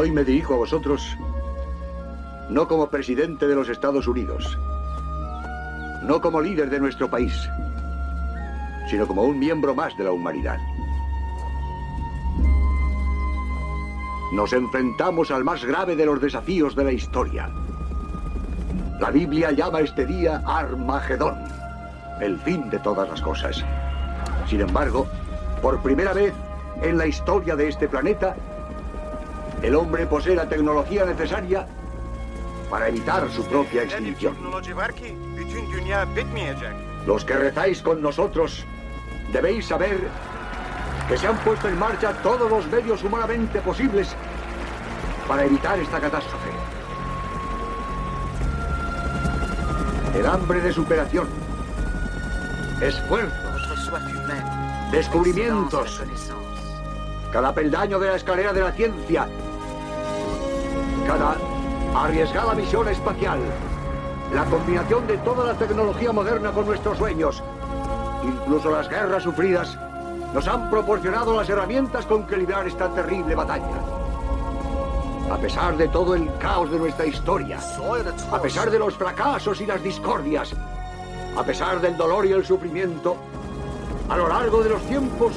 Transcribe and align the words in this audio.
Hoy 0.00 0.10
me 0.10 0.24
dirijo 0.24 0.54
a 0.54 0.56
vosotros 0.56 1.14
no 2.48 2.66
como 2.66 2.88
presidente 2.88 3.46
de 3.46 3.54
los 3.54 3.68
Estados 3.68 4.08
Unidos, 4.08 4.58
no 6.04 6.22
como 6.22 6.40
líder 6.40 6.70
de 6.70 6.80
nuestro 6.80 7.10
país, 7.10 7.34
sino 8.88 9.06
como 9.06 9.24
un 9.24 9.38
miembro 9.38 9.74
más 9.74 9.94
de 9.98 10.04
la 10.04 10.12
humanidad. 10.12 10.56
Nos 14.32 14.54
enfrentamos 14.54 15.30
al 15.30 15.44
más 15.44 15.66
grave 15.66 15.94
de 15.96 16.06
los 16.06 16.18
desafíos 16.18 16.74
de 16.74 16.84
la 16.84 16.92
historia. 16.92 17.50
La 19.00 19.10
Biblia 19.10 19.50
llama 19.52 19.80
este 19.80 20.06
día 20.06 20.42
Armagedón, 20.46 21.36
el 22.22 22.38
fin 22.38 22.70
de 22.70 22.78
todas 22.78 23.06
las 23.06 23.20
cosas. 23.20 23.62
Sin 24.48 24.62
embargo, 24.62 25.06
por 25.60 25.78
primera 25.82 26.14
vez 26.14 26.32
en 26.80 26.96
la 26.96 27.06
historia 27.06 27.54
de 27.54 27.68
este 27.68 27.86
planeta, 27.86 28.34
el 29.62 29.74
hombre 29.74 30.06
posee 30.06 30.34
la 30.34 30.48
tecnología 30.48 31.04
necesaria 31.04 31.66
para 32.70 32.88
evitar 32.88 33.28
su 33.30 33.44
propia 33.46 33.82
extinción. 33.82 34.36
Los 37.06 37.24
que 37.24 37.34
rezáis 37.34 37.82
con 37.82 38.00
nosotros 38.00 38.64
debéis 39.32 39.66
saber 39.66 40.08
que 41.08 41.16
se 41.18 41.26
han 41.26 41.36
puesto 41.38 41.68
en 41.68 41.78
marcha 41.78 42.12
todos 42.22 42.50
los 42.50 42.66
medios 42.68 43.02
humanamente 43.02 43.60
posibles 43.60 44.14
para 45.26 45.44
evitar 45.44 45.78
esta 45.78 46.00
catástrofe. 46.00 46.50
El 50.14 50.26
hambre 50.26 50.60
de 50.60 50.72
superación, 50.72 51.28
esfuerzos, 52.80 53.90
descubrimientos, 54.90 56.00
cada 57.32 57.54
peldaño 57.54 57.98
de 57.98 58.08
la 58.08 58.16
escalera 58.16 58.52
de 58.52 58.60
la 58.60 58.72
ciencia 58.72 59.28
arriesgada 61.94 62.54
misión 62.54 62.88
espacial, 62.88 63.40
la 64.32 64.44
combinación 64.44 65.06
de 65.06 65.18
toda 65.18 65.46
la 65.46 65.54
tecnología 65.54 66.12
moderna 66.12 66.52
con 66.52 66.66
nuestros 66.66 66.98
sueños, 66.98 67.42
incluso 68.22 68.70
las 68.70 68.88
guerras 68.88 69.24
sufridas, 69.24 69.76
nos 70.32 70.46
han 70.46 70.70
proporcionado 70.70 71.36
las 71.36 71.48
herramientas 71.48 72.06
con 72.06 72.26
que 72.26 72.36
librar 72.36 72.66
esta 72.66 72.88
terrible 72.94 73.34
batalla. 73.34 73.80
A 75.32 75.36
pesar 75.38 75.76
de 75.76 75.88
todo 75.88 76.14
el 76.14 76.32
caos 76.38 76.70
de 76.70 76.78
nuestra 76.78 77.06
historia, 77.06 77.58
a 78.32 78.40
pesar 78.40 78.70
de 78.70 78.78
los 78.78 78.94
fracasos 78.94 79.60
y 79.60 79.66
las 79.66 79.82
discordias, 79.82 80.54
a 81.36 81.42
pesar 81.42 81.80
del 81.80 81.96
dolor 81.96 82.26
y 82.26 82.32
el 82.32 82.44
sufrimiento, 82.44 83.16
a 84.08 84.16
lo 84.16 84.28
largo 84.28 84.62
de 84.62 84.70
los 84.70 84.82
tiempos 84.82 85.32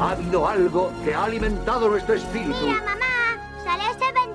ha 0.00 0.10
habido 0.10 0.48
algo 0.48 0.90
que 1.04 1.14
ha 1.14 1.24
alimentado 1.24 1.88
nuestro 1.88 2.14
espíritu. 2.14 2.64
Mira, 2.64 2.82
mamá, 2.84 3.11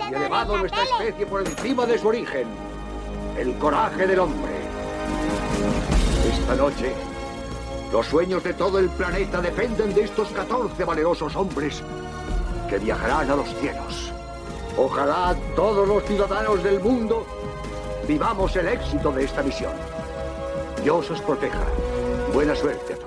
y 0.10 0.14
elevado 0.14 0.58
nuestra 0.58 0.84
especie 0.84 1.26
por 1.26 1.46
encima 1.46 1.86
de 1.86 1.98
su 1.98 2.08
origen, 2.08 2.48
el 3.38 3.54
coraje 3.58 4.08
del 4.08 4.20
hombre. 4.20 4.52
Esta 6.32 6.56
noche, 6.56 6.94
los 7.92 8.06
sueños 8.06 8.44
de 8.44 8.54
todo 8.54 8.80
el 8.80 8.90
planeta 8.90 9.42
dependen 9.42 9.94
de 9.94 10.04
estos 10.04 10.30
14 10.30 10.84
valerosos 10.84 11.36
hombres 11.36 11.84
que 12.70 12.78
viajarán 12.78 13.30
a 13.32 13.36
los 13.36 13.48
cielos. 13.56 14.12
Ojalá 14.78 15.36
todos 15.56 15.88
los 15.88 16.04
ciudadanos 16.04 16.64
del 16.64 16.80
mundo 16.80 17.26
vivamos 18.08 18.56
el 18.56 18.68
éxito 18.68 19.12
de 19.12 19.26
esta 19.26 19.42
misión. 19.42 19.74
Dios 20.84 21.10
os 21.10 21.22
proteja. 21.22 21.66
Buena 22.34 22.56
suerte 22.56 22.94
a 22.94 22.98
todos. 22.98 23.07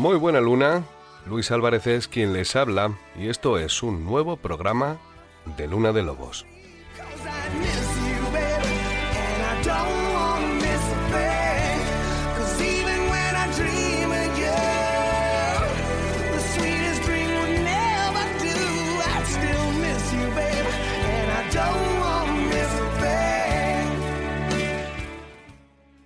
Muy 0.00 0.16
buena 0.16 0.40
luna, 0.40 0.82
Luis 1.26 1.50
Álvarez 1.50 1.86
es 1.86 2.08
quien 2.08 2.32
les 2.32 2.56
habla 2.56 2.96
y 3.18 3.28
esto 3.28 3.58
es 3.58 3.82
un 3.82 4.06
nuevo 4.06 4.38
programa 4.38 4.96
de 5.58 5.68
Luna 5.68 5.92
de 5.92 6.02
Lobos. 6.02 6.46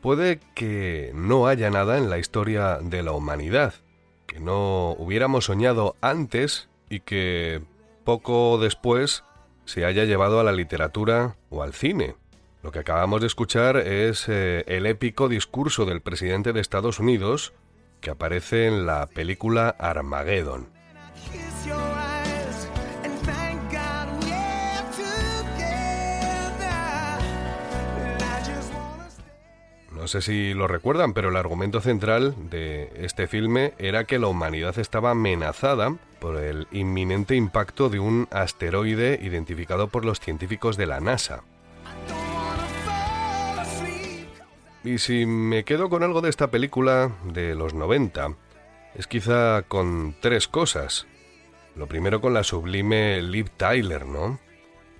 Puede 0.02 0.40
que 0.54 1.12
no 1.14 1.46
haya 1.46 1.70
nada 1.70 1.96
en 1.96 2.10
la 2.10 2.18
historia 2.18 2.80
de 2.82 3.04
la 3.04 3.12
humanidad 3.12 3.74
que 4.34 4.40
no 4.40 4.96
hubiéramos 4.98 5.44
soñado 5.44 5.94
antes 6.00 6.68
y 6.90 7.00
que 7.00 7.62
poco 8.02 8.58
después 8.58 9.22
se 9.64 9.84
haya 9.84 10.06
llevado 10.06 10.40
a 10.40 10.42
la 10.42 10.50
literatura 10.50 11.36
o 11.50 11.62
al 11.62 11.72
cine. 11.72 12.16
Lo 12.60 12.72
que 12.72 12.80
acabamos 12.80 13.20
de 13.20 13.28
escuchar 13.28 13.76
es 13.76 14.28
eh, 14.28 14.64
el 14.66 14.86
épico 14.86 15.28
discurso 15.28 15.84
del 15.84 16.00
presidente 16.00 16.52
de 16.52 16.60
Estados 16.60 16.98
Unidos 16.98 17.52
que 18.00 18.10
aparece 18.10 18.66
en 18.66 18.86
la 18.86 19.06
película 19.06 19.68
Armageddon. 19.78 20.66
No 30.04 30.08
sé 30.08 30.20
si 30.20 30.52
lo 30.52 30.68
recuerdan, 30.68 31.14
pero 31.14 31.30
el 31.30 31.36
argumento 31.36 31.80
central 31.80 32.34
de 32.50 32.92
este 32.96 33.26
filme 33.26 33.72
era 33.78 34.04
que 34.04 34.18
la 34.18 34.26
humanidad 34.26 34.78
estaba 34.78 35.12
amenazada 35.12 35.96
por 36.20 36.36
el 36.36 36.68
inminente 36.72 37.36
impacto 37.36 37.88
de 37.88 38.00
un 38.00 38.28
asteroide 38.30 39.18
identificado 39.22 39.88
por 39.88 40.04
los 40.04 40.20
científicos 40.20 40.76
de 40.76 40.84
la 40.84 41.00
NASA. 41.00 41.42
Y 44.84 44.98
si 44.98 45.24
me 45.24 45.64
quedo 45.64 45.88
con 45.88 46.02
algo 46.02 46.20
de 46.20 46.28
esta 46.28 46.50
película 46.50 47.10
de 47.32 47.54
los 47.54 47.72
90, 47.72 48.36
es 48.96 49.06
quizá 49.06 49.62
con 49.62 50.16
tres 50.20 50.48
cosas. 50.48 51.06
Lo 51.76 51.86
primero 51.86 52.20
con 52.20 52.34
la 52.34 52.44
sublime 52.44 53.22
Liv 53.22 53.48
Tyler, 53.56 54.04
¿no? 54.04 54.38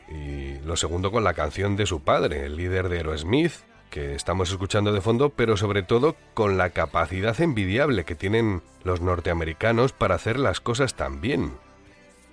Y 0.09 0.61
lo 0.65 0.77
segundo 0.77 1.13
con 1.13 1.25
la 1.25 1.35
canción 1.35 1.77
de 1.77 1.85
su 1.85 2.01
padre, 2.01 2.47
el 2.47 2.57
líder 2.57 2.89
de 2.89 2.97
Aerosmith, 2.97 3.53
que 3.95 4.17
estamos 4.17 4.51
escuchando 4.51 4.93
de 4.93 5.01
fondo, 5.01 5.31
pero 5.31 5.57
sobre 5.57 5.85
todo 5.85 6.17
con 6.35 6.59
la 6.59 6.71
capacidad 6.71 7.41
envidiable 7.41 8.03
que 8.03 8.17
tienen 8.17 8.61
los 8.83 9.01
norteamericanos 9.01 9.93
para 9.93 10.17
hacer 10.17 10.37
las 10.37 10.59
cosas 10.59 10.95
tan 10.95 11.21
bien. 11.21 11.53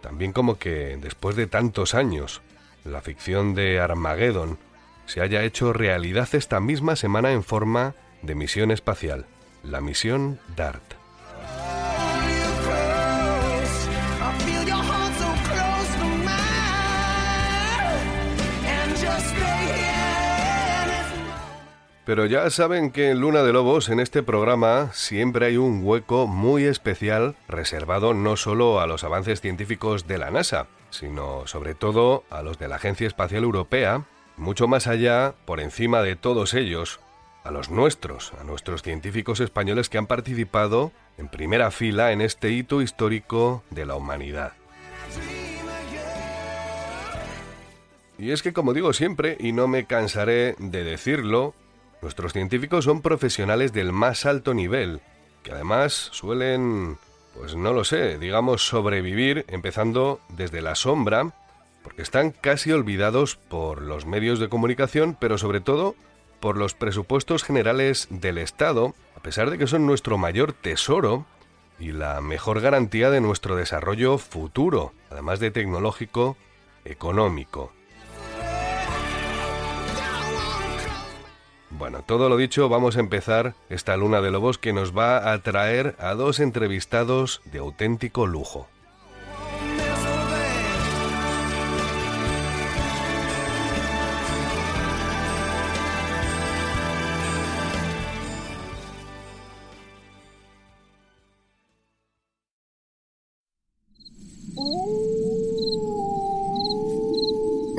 También 0.01 0.33
como 0.33 0.57
que 0.57 0.97
después 0.99 1.35
de 1.35 1.45
tantos 1.45 1.93
años, 1.93 2.41
la 2.83 3.01
ficción 3.01 3.53
de 3.53 3.79
Armageddon 3.79 4.57
se 5.05 5.21
haya 5.21 5.43
hecho 5.43 5.71
realidad 5.71 6.29
esta 6.33 6.59
misma 6.59 6.95
semana 6.95 7.31
en 7.31 7.43
forma 7.43 7.93
de 8.23 8.33
misión 8.33 8.71
espacial, 8.71 9.27
la 9.61 9.81
misión 9.81 10.39
DART. 10.55 11.00
Pero 22.11 22.25
ya 22.25 22.49
saben 22.49 22.91
que 22.91 23.09
en 23.09 23.21
Luna 23.21 23.41
de 23.41 23.53
Lobos, 23.53 23.87
en 23.87 24.01
este 24.01 24.21
programa, 24.21 24.89
siempre 24.91 25.45
hay 25.45 25.55
un 25.55 25.79
hueco 25.81 26.27
muy 26.27 26.65
especial 26.65 27.37
reservado 27.47 28.13
no 28.13 28.35
solo 28.35 28.81
a 28.81 28.85
los 28.85 29.05
avances 29.05 29.39
científicos 29.39 30.07
de 30.07 30.17
la 30.17 30.29
NASA, 30.29 30.67
sino 30.89 31.47
sobre 31.47 31.73
todo 31.73 32.25
a 32.29 32.41
los 32.41 32.59
de 32.59 32.67
la 32.67 32.75
Agencia 32.75 33.07
Espacial 33.07 33.45
Europea, 33.45 34.03
mucho 34.35 34.67
más 34.67 34.87
allá, 34.87 35.35
por 35.45 35.61
encima 35.61 36.01
de 36.01 36.17
todos 36.17 36.53
ellos, 36.53 36.99
a 37.45 37.51
los 37.51 37.69
nuestros, 37.69 38.33
a 38.41 38.43
nuestros 38.43 38.81
científicos 38.81 39.39
españoles 39.39 39.87
que 39.87 39.97
han 39.97 40.07
participado 40.07 40.91
en 41.17 41.29
primera 41.29 41.71
fila 41.71 42.11
en 42.11 42.19
este 42.19 42.49
hito 42.49 42.81
histórico 42.81 43.63
de 43.69 43.85
la 43.85 43.95
humanidad. 43.95 44.51
Y 48.17 48.31
es 48.31 48.43
que, 48.43 48.51
como 48.51 48.73
digo 48.73 48.91
siempre, 48.91 49.37
y 49.39 49.53
no 49.53 49.69
me 49.69 49.85
cansaré 49.85 50.55
de 50.59 50.83
decirlo, 50.83 51.55
nuestros 52.01 52.33
científicos 52.33 52.85
son 52.85 53.01
profesionales 53.01 53.73
del 53.73 53.91
más 53.91 54.25
alto 54.25 54.53
nivel, 54.53 55.01
que 55.43 55.51
además 55.51 56.09
suelen, 56.11 56.97
pues 57.35 57.55
no 57.55 57.73
lo 57.73 57.83
sé, 57.83 58.17
digamos 58.17 58.65
sobrevivir 58.65 59.45
empezando 59.47 60.19
desde 60.29 60.61
la 60.61 60.75
sombra, 60.75 61.33
porque 61.83 62.01
están 62.01 62.31
casi 62.31 62.71
olvidados 62.71 63.35
por 63.35 63.81
los 63.81 64.05
medios 64.05 64.39
de 64.39 64.49
comunicación, 64.49 65.17
pero 65.19 65.37
sobre 65.37 65.61
todo 65.61 65.95
por 66.39 66.57
los 66.57 66.73
presupuestos 66.73 67.43
generales 67.43 68.07
del 68.09 68.37
Estado, 68.37 68.95
a 69.15 69.19
pesar 69.21 69.49
de 69.49 69.57
que 69.57 69.67
son 69.67 69.85
nuestro 69.85 70.17
mayor 70.17 70.53
tesoro 70.53 71.25
y 71.79 71.91
la 71.91 72.21
mejor 72.21 72.61
garantía 72.61 73.09
de 73.09 73.21
nuestro 73.21 73.55
desarrollo 73.55 74.17
futuro, 74.17 74.93
además 75.09 75.39
de 75.39 75.51
tecnológico, 75.51 76.37
económico. 76.85 77.71
Bueno, 81.81 82.03
todo 82.03 82.29
lo 82.29 82.37
dicho, 82.37 82.69
vamos 82.69 82.95
a 82.95 82.99
empezar 82.99 83.55
esta 83.67 83.97
luna 83.97 84.21
de 84.21 84.29
lobos 84.29 84.59
que 84.59 84.71
nos 84.71 84.95
va 84.95 85.33
a 85.33 85.41
traer 85.41 85.95
a 85.97 86.13
dos 86.13 86.39
entrevistados 86.39 87.41
de 87.51 87.57
auténtico 87.57 88.27
lujo. 88.27 88.67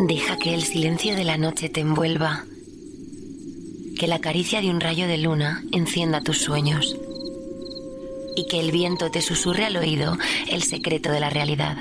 Deja 0.08 0.36
que 0.38 0.54
el 0.54 0.64
silencio 0.64 1.14
de 1.14 1.22
la 1.22 1.38
noche 1.38 1.68
te 1.68 1.82
envuelva. 1.82 2.46
Que 4.02 4.08
la 4.08 4.18
caricia 4.18 4.60
de 4.60 4.68
un 4.68 4.80
rayo 4.80 5.06
de 5.06 5.16
luna 5.16 5.62
encienda 5.70 6.22
tus 6.22 6.38
sueños. 6.38 6.96
Y 8.34 8.48
que 8.48 8.58
el 8.58 8.72
viento 8.72 9.12
te 9.12 9.22
susurre 9.22 9.64
al 9.64 9.76
oído 9.76 10.18
el 10.50 10.64
secreto 10.64 11.12
de 11.12 11.20
la 11.20 11.30
realidad. 11.30 11.76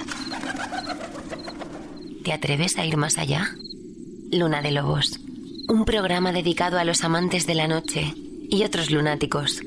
¿Te 2.23 2.31
atreves 2.31 2.77
a 2.77 2.85
ir 2.85 2.95
más 2.95 3.17
allá? 3.17 3.49
Luna 4.31 4.61
de 4.61 4.69
Lobos. 4.69 5.19
Un 5.67 5.83
programa 5.83 6.31
dedicado 6.31 6.77
a 6.77 6.83
los 6.83 7.03
amantes 7.03 7.47
de 7.47 7.55
la 7.55 7.67
noche 7.67 8.13
y 8.51 8.65
otros 8.65 8.91
lunáticos. 8.91 9.63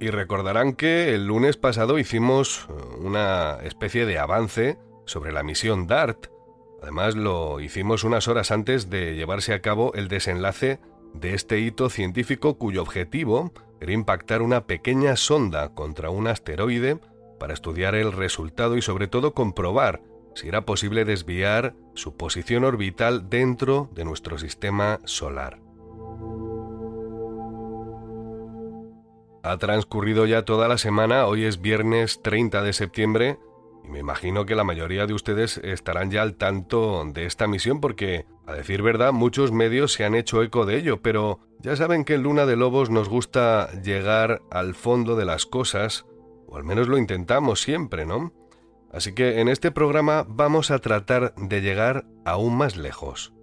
Y 0.00 0.10
recordarán 0.10 0.74
que 0.74 1.14
el 1.14 1.26
lunes 1.26 1.56
pasado 1.56 1.98
hicimos 1.98 2.68
eh, 2.68 2.72
una 2.98 3.58
especie 3.62 4.06
de 4.06 4.18
avance 4.18 4.78
sobre 5.06 5.32
la 5.32 5.42
misión 5.42 5.86
DART. 5.86 6.26
Además 6.82 7.14
lo 7.14 7.60
hicimos 7.60 8.04
unas 8.04 8.28
horas 8.28 8.50
antes 8.50 8.90
de 8.90 9.14
llevarse 9.14 9.54
a 9.54 9.60
cabo 9.60 9.92
el 9.94 10.08
desenlace 10.08 10.80
de 11.14 11.34
este 11.34 11.60
hito 11.60 11.88
científico 11.88 12.58
cuyo 12.58 12.82
objetivo 12.82 13.52
era 13.80 13.92
impactar 13.92 14.42
una 14.42 14.66
pequeña 14.66 15.16
sonda 15.16 15.74
contra 15.74 16.10
un 16.10 16.26
asteroide 16.26 16.98
para 17.38 17.54
estudiar 17.54 17.94
el 17.94 18.12
resultado 18.12 18.76
y 18.76 18.82
sobre 18.82 19.08
todo 19.08 19.34
comprobar 19.34 20.02
si 20.34 20.48
era 20.48 20.66
posible 20.66 21.04
desviar 21.04 21.74
su 21.94 22.16
posición 22.16 22.64
orbital 22.64 23.30
dentro 23.30 23.88
de 23.94 24.04
nuestro 24.04 24.38
sistema 24.38 25.00
solar. 25.04 25.63
Ha 29.44 29.58
transcurrido 29.58 30.24
ya 30.24 30.46
toda 30.46 30.68
la 30.68 30.78
semana, 30.78 31.26
hoy 31.26 31.44
es 31.44 31.60
viernes 31.60 32.22
30 32.22 32.62
de 32.62 32.72
septiembre 32.72 33.38
y 33.84 33.88
me 33.90 33.98
imagino 33.98 34.46
que 34.46 34.54
la 34.54 34.64
mayoría 34.64 35.06
de 35.06 35.12
ustedes 35.12 35.58
estarán 35.58 36.10
ya 36.10 36.22
al 36.22 36.36
tanto 36.36 37.04
de 37.12 37.26
esta 37.26 37.46
misión 37.46 37.78
porque, 37.78 38.24
a 38.46 38.54
decir 38.54 38.80
verdad, 38.80 39.12
muchos 39.12 39.52
medios 39.52 39.92
se 39.92 40.06
han 40.06 40.14
hecho 40.14 40.42
eco 40.42 40.64
de 40.64 40.78
ello, 40.78 41.02
pero 41.02 41.40
ya 41.58 41.76
saben 41.76 42.06
que 42.06 42.14
en 42.14 42.22
Luna 42.22 42.46
de 42.46 42.56
Lobos 42.56 42.88
nos 42.88 43.10
gusta 43.10 43.68
llegar 43.82 44.40
al 44.50 44.74
fondo 44.74 45.14
de 45.14 45.26
las 45.26 45.44
cosas, 45.44 46.06
o 46.46 46.56
al 46.56 46.64
menos 46.64 46.88
lo 46.88 46.96
intentamos 46.96 47.60
siempre, 47.60 48.06
¿no? 48.06 48.32
Así 48.90 49.12
que 49.12 49.42
en 49.42 49.48
este 49.48 49.70
programa 49.70 50.24
vamos 50.26 50.70
a 50.70 50.78
tratar 50.78 51.34
de 51.36 51.60
llegar 51.60 52.06
aún 52.24 52.56
más 52.56 52.78
lejos. 52.78 53.34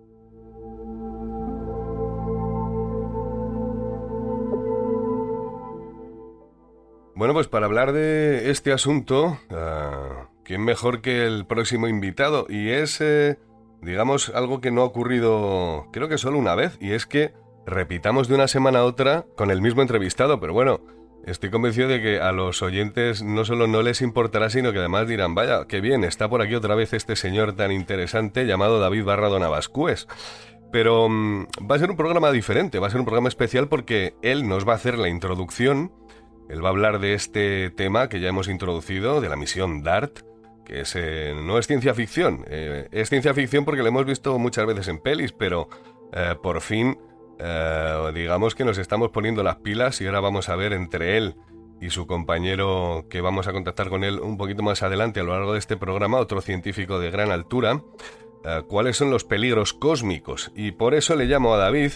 Bueno, 7.21 7.35
pues 7.35 7.47
para 7.47 7.67
hablar 7.67 7.93
de 7.93 8.49
este 8.49 8.73
asunto, 8.73 9.37
ah, 9.51 10.29
¿quién 10.43 10.65
mejor 10.65 11.01
que 11.01 11.27
el 11.27 11.45
próximo 11.45 11.87
invitado? 11.87 12.47
Y 12.49 12.69
es, 12.69 12.99
eh, 12.99 13.37
digamos, 13.79 14.29
algo 14.29 14.59
que 14.59 14.71
no 14.71 14.81
ha 14.81 14.85
ocurrido, 14.85 15.85
creo 15.93 16.09
que 16.09 16.17
solo 16.17 16.39
una 16.39 16.55
vez, 16.55 16.79
y 16.81 16.93
es 16.93 17.05
que 17.05 17.35
repitamos 17.63 18.27
de 18.27 18.33
una 18.33 18.47
semana 18.47 18.79
a 18.79 18.85
otra 18.85 19.27
con 19.37 19.51
el 19.51 19.61
mismo 19.61 19.83
entrevistado, 19.83 20.39
pero 20.39 20.53
bueno, 20.53 20.81
estoy 21.27 21.51
convencido 21.51 21.89
de 21.89 22.01
que 22.01 22.19
a 22.19 22.31
los 22.31 22.63
oyentes 22.63 23.21
no 23.21 23.45
solo 23.45 23.67
no 23.67 23.83
les 23.83 24.01
importará, 24.01 24.49
sino 24.49 24.71
que 24.71 24.79
además 24.79 25.07
dirán, 25.07 25.35
vaya, 25.35 25.67
qué 25.67 25.79
bien, 25.79 26.03
está 26.03 26.27
por 26.27 26.41
aquí 26.41 26.55
otra 26.55 26.73
vez 26.73 26.91
este 26.91 27.15
señor 27.15 27.53
tan 27.53 27.71
interesante 27.71 28.47
llamado 28.47 28.79
David 28.79 29.05
Barrado 29.05 29.37
Navascués. 29.37 30.07
Pero 30.71 31.07
mm, 31.07 31.45
va 31.69 31.75
a 31.75 31.79
ser 31.79 31.91
un 31.91 31.97
programa 31.97 32.31
diferente, 32.31 32.79
va 32.79 32.87
a 32.87 32.89
ser 32.89 32.99
un 32.99 33.05
programa 33.05 33.27
especial 33.27 33.67
porque 33.67 34.15
él 34.23 34.47
nos 34.47 34.67
va 34.67 34.71
a 34.71 34.77
hacer 34.77 34.97
la 34.97 35.09
introducción 35.09 35.91
él 36.51 36.63
va 36.63 36.67
a 36.67 36.71
hablar 36.71 36.99
de 36.99 37.13
este 37.13 37.69
tema 37.69 38.09
que 38.09 38.19
ya 38.19 38.27
hemos 38.27 38.49
introducido, 38.49 39.21
de 39.21 39.29
la 39.29 39.37
misión 39.37 39.83
DART, 39.83 40.19
que 40.65 40.83
eh, 40.95 41.33
no 41.41 41.57
es 41.57 41.67
ciencia 41.67 41.93
ficción. 41.93 42.43
eh, 42.47 42.89
es 42.91 43.09
ciencia 43.09 43.33
ficción 43.33 43.63
porque 43.63 43.81
lo 43.81 43.87
hemos 43.87 44.05
visto 44.05 44.37
muchas 44.37 44.65
veces 44.65 44.89
en 44.89 44.99
pelis, 44.99 45.31
pero 45.31 45.69
eh, 46.13 46.35
por 46.41 46.61
fin, 46.61 46.97
digamos 48.13 48.53
que 48.53 48.63
nos 48.63 48.77
estamos 48.77 49.09
poniendo 49.09 49.41
las 49.41 49.55
pilas 49.55 49.99
y 49.99 50.05
ahora 50.05 50.19
vamos 50.19 50.47
a 50.49 50.55
ver 50.55 50.73
entre 50.73 51.17
él 51.17 51.35
y 51.81 51.89
su 51.89 52.05
compañero 52.05 53.07
que 53.09 53.19
vamos 53.19 53.47
a 53.47 53.51
contactar 53.51 53.89
con 53.89 54.03
él 54.03 54.19
un 54.19 54.37
poquito 54.37 54.61
más 54.61 54.83
adelante 54.83 55.21
a 55.21 55.23
lo 55.23 55.31
largo 55.31 55.53
de 55.53 55.59
este 55.59 55.75
programa, 55.75 56.19
otro 56.19 56.41
científico 56.41 56.99
de 56.99 57.09
gran 57.09 57.31
altura, 57.31 57.81
cuáles 58.67 58.95
son 58.97 59.09
los 59.09 59.23
peligros 59.23 59.73
cósmicos. 59.73 60.51
Y 60.55 60.73
por 60.73 60.93
eso 60.93 61.15
le 61.15 61.25
llamo 61.25 61.55
a 61.55 61.57
David 61.57 61.93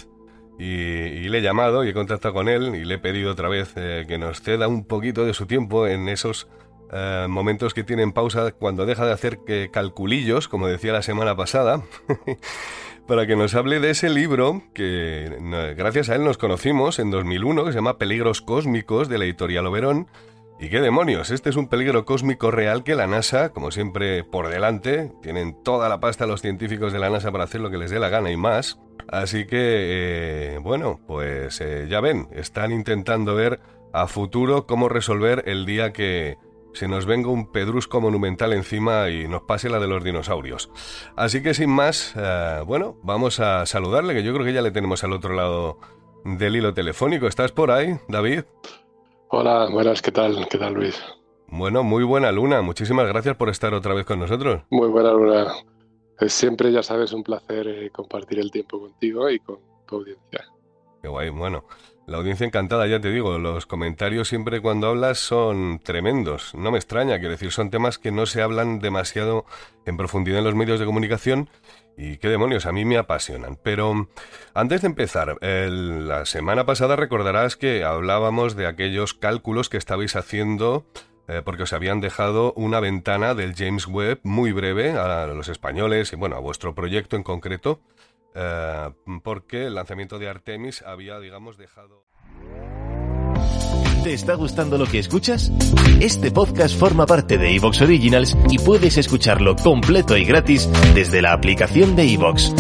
y, 0.58 1.28
le 1.28 1.40
he 1.40 1.42
llamado 1.42 1.84
y 1.84 1.90
he 1.90 1.94
contactado 1.94 2.34
con 2.34 2.48
él 2.48 2.76
y 2.76 2.86
le 2.86 2.96
he 2.96 2.98
pedido 3.00 3.32
otra 3.32 3.50
vez 3.50 3.74
eh, 3.76 4.06
que 4.08 4.18
nos 4.18 4.42
ceda 4.42 4.68
un 4.68 4.86
poquito 4.86 5.26
de 5.26 5.34
su 5.34 5.46
tiempo 5.46 5.88
en 5.88 6.08
esos 6.08 6.48
eh, 6.92 7.26
momentos 7.28 7.74
que 7.74 7.84
tienen 7.84 8.14
pausa 8.14 8.52
cuando 8.52 8.86
deja 8.86 9.06
de 9.06 9.12
hacer 9.12 9.40
que 9.46 9.70
calculillos, 9.72 10.48
como 10.48 10.68
decía 10.68 10.94
la 10.94 11.02
semana 11.02 11.36
pasada, 11.36 11.84
para 13.08 13.28
que 13.28 13.36
nos 13.36 13.54
hable 13.56 13.80
de 13.80 13.90
ese 13.92 14.10
libro 14.10 14.64
que 14.74 15.36
gracias 15.76 16.10
a 16.10 16.16
él 16.16 16.24
nos 16.24 16.38
conocimos 16.38 17.00
en 17.00 17.12
2001, 17.12 17.66
que 17.66 17.72
se 17.72 17.78
llama 17.78 17.98
Peligros 17.98 18.42
Cósmicos 18.42 19.10
de 19.10 19.18
la 19.18 19.26
editorial 19.26 19.68
Oberón. 19.68 20.08
¿Y 20.58 20.70
qué 20.70 20.80
demonios? 20.80 21.32
Este 21.32 21.50
es 21.50 21.58
un 21.58 21.68
peligro 21.68 22.06
cósmico 22.06 22.50
real 22.50 22.86
que 22.86 22.96
la 22.96 23.08
NASA, 23.08 23.50
como 23.50 23.72
siempre 23.72 24.24
por 24.24 24.48
delante, 24.48 25.12
tienen 25.22 25.62
toda 25.64 25.90
la 25.90 26.00
pasta 26.00 26.26
los 26.26 26.42
científicos 26.42 26.94
de 26.94 27.00
la 27.00 27.10
NASA 27.10 27.30
para 27.30 27.44
hacer 27.44 27.60
lo 27.60 27.70
que 27.70 27.78
les 27.78 27.92
dé 27.92 28.00
la 28.00 28.08
gana 28.08 28.32
y 28.32 28.38
más. 28.38 28.80
Así 29.08 29.46
que, 29.46 30.56
eh, 30.56 30.58
bueno, 30.62 31.00
pues 31.06 31.62
eh, 31.62 31.88
ya 31.90 32.02
ven, 32.02 32.28
están 32.32 32.72
intentando 32.72 33.36
ver 33.36 33.60
a 33.94 34.08
futuro 34.08 34.66
cómo 34.66 34.90
resolver 34.90 35.44
el 35.46 35.66
día 35.66 35.94
que 35.94 36.38
se 36.74 36.88
nos 36.88 37.06
venga 37.06 37.30
un 37.30 37.52
pedrusco 37.52 38.02
monumental 38.02 38.52
encima 38.54 39.10
y 39.10 39.28
nos 39.28 39.44
pase 39.44 39.70
la 39.70 39.80
de 39.80 39.88
los 39.88 40.04
dinosaurios. 40.04 40.70
Así 41.16 41.42
que 41.42 41.54
sin 41.54 41.70
más, 41.70 42.14
eh, 42.18 42.62
bueno, 42.66 42.98
vamos 43.04 43.40
a 43.40 43.66
saludarle, 43.66 44.14
que 44.14 44.24
yo 44.24 44.34
creo 44.34 44.46
que 44.46 44.54
ya 44.54 44.62
le 44.62 44.72
tenemos 44.72 45.04
al 45.04 45.14
otro 45.14 45.34
lado 45.34 45.80
del 46.26 46.56
hilo 46.56 46.74
telefónico. 46.74 47.28
¿Estás 47.28 47.52
por 47.52 47.72
ahí, 47.72 47.98
David? 48.10 48.42
Hola, 49.30 49.70
buenas, 49.72 50.02
¿qué 50.02 50.12
tal? 50.12 50.48
¿Qué 50.50 50.58
tal, 50.58 50.74
Luis? 50.74 51.02
Bueno, 51.48 51.84
muy 51.84 52.04
buena 52.04 52.32
luna. 52.32 52.62
Muchísimas 52.62 53.08
gracias 53.08 53.36
por 53.38 53.50
estar 53.50 53.74
otra 53.74 53.94
vez 53.94 54.06
con 54.06 54.20
nosotros. 54.20 54.64
Muy 54.70 54.90
buena 54.90 55.12
luna. 55.12 55.54
Es 56.20 56.34
siempre, 56.34 56.72
ya 56.72 56.84
sabes, 56.84 57.12
un 57.14 57.24
placer 57.24 57.68
eh, 57.68 57.90
compartir 57.92 58.40
el 58.40 58.52
tiempo 58.52 58.80
contigo 58.80 59.30
y 59.30 59.40
con 59.40 59.60
tu 59.86 59.98
audiencia. 59.98 60.46
Qué 61.02 61.08
guay, 61.08 61.30
bueno. 61.30 61.66
La 62.08 62.18
audiencia 62.18 62.46
encantada, 62.46 62.86
ya 62.86 63.02
te 63.02 63.12
digo, 63.12 63.40
los 63.40 63.66
comentarios 63.66 64.28
siempre 64.28 64.62
cuando 64.62 64.88
hablas 64.88 65.18
son 65.18 65.80
tremendos. 65.84 66.54
No 66.54 66.72
me 66.72 66.78
extraña, 66.78 67.18
quiero 67.18 67.32
decir, 67.32 67.52
son 67.52 67.72
temas 67.72 67.98
que 67.98 68.12
no 68.12 68.28
se 68.28 68.44
hablan 68.44 68.78
demasiado 68.78 69.46
en 69.88 69.98
profundidad 69.98 70.38
en 70.38 70.44
los 70.44 70.54
medios 70.54 70.80
de 70.80 70.86
comunicación 70.86 71.50
y 71.98 72.18
qué 72.18 72.30
demonios, 72.30 72.68
a 72.68 72.72
mí 72.72 72.86
me 72.86 72.98
apasionan. 72.98 73.58
Pero 73.62 74.08
antes 74.54 74.82
de 74.82 74.88
empezar, 74.88 75.38
la 75.42 76.26
semana 76.26 76.66
pasada 76.66 76.96
recordarás 76.96 77.56
que 77.56 77.84
hablábamos 77.84 78.56
de 78.56 78.68
aquellos 78.68 79.16
cálculos 79.16 79.70
que 79.70 79.78
estabais 79.78 80.16
haciendo 80.16 80.86
eh, 81.28 81.42
porque 81.44 81.64
os 81.64 81.74
habían 81.74 82.02
dejado 82.02 82.54
una 82.54 82.80
ventana 82.80 83.34
del 83.34 83.56
James 83.56 83.88
Webb 83.88 84.20
muy 84.24 84.52
breve 84.52 84.92
a 84.92 85.28
los 85.28 85.50
españoles 85.50 86.14
y 86.14 86.16
bueno, 86.16 86.36
a 86.36 86.40
vuestro 86.40 86.76
proyecto 86.76 87.16
en 87.16 87.24
concreto, 87.24 87.82
eh, 88.36 88.90
porque 89.24 89.66
el 89.66 89.76
lanzamiento 89.76 90.20
de 90.20 90.30
Artemis 90.30 90.82
había, 90.84 91.20
digamos, 91.20 91.58
dejado... 91.58 92.04
¿Te 94.06 94.14
está 94.14 94.36
gustando 94.36 94.78
lo 94.78 94.86
que 94.86 95.00
escuchas? 95.00 95.52
Este 96.00 96.30
podcast 96.30 96.78
forma 96.78 97.08
parte 97.08 97.40
de 97.40 97.56
Evox 97.56 97.82
Originals 97.82 98.38
y 98.52 98.60
puedes 98.60 98.98
escucharlo 99.00 99.56
completo 99.56 100.16
y 100.16 100.26
gratis 100.26 100.70
desde 100.94 101.24
la 101.24 101.34
aplicación 101.34 101.96
de 101.96 102.14
Evox. 102.14 102.54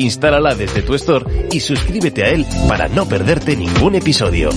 Instálala 0.00 0.56
desde 0.56 0.82
tu 0.82 0.94
store 0.94 1.48
y 1.52 1.60
suscríbete 1.60 2.24
a 2.24 2.30
él 2.30 2.44
para 2.66 2.88
no 2.88 3.06
perderte 3.06 3.54
ningún 3.54 3.94
episodio. 3.94 4.50